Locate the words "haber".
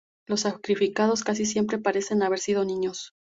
2.23-2.39